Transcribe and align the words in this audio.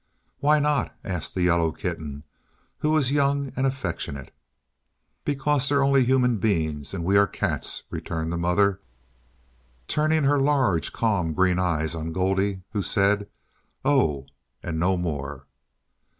"Why 0.39 0.59
not?" 0.59 0.95
asked 1.03 1.35
the 1.35 1.43
yellow 1.43 1.71
kitten, 1.71 2.23
who 2.79 2.89
was 2.89 3.11
young 3.11 3.53
and 3.55 3.67
affectionate. 3.67 4.33
"Because 5.25 5.69
they're 5.69 5.83
only 5.83 6.03
human 6.05 6.37
beings, 6.39 6.95
and 6.95 7.03
we 7.03 7.17
are 7.17 7.27
Cats," 7.27 7.83
returned 7.91 8.33
the 8.33 8.37
mother, 8.39 8.81
turning 9.87 10.23
her 10.23 10.39
large, 10.39 10.91
calm 10.91 11.33
green 11.33 11.59
eyes 11.59 11.93
on 11.93 12.13
Goldie, 12.13 12.63
who 12.71 12.81
said, 12.81 13.29
"Oh!" 13.85 14.25
and 14.63 14.79
no 14.79 14.97
more. 14.97 15.45